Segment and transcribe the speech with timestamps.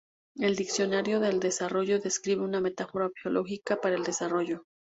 [0.39, 4.65] El "Diccionario del Desarrollo" describe una metáfora biológica para el desarrollo.